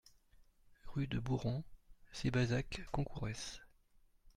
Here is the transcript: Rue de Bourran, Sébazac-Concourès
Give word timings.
Rue 0.87 1.05
de 1.05 1.19
Bourran, 1.19 1.63
Sébazac-Concourès 2.11 3.61